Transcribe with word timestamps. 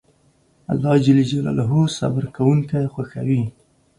الله 0.71 0.93
جل 1.05 1.17
جلاله 1.31 1.73
صبر 1.99 2.23
کونکي 2.37 2.81
خوښوي 2.93 3.41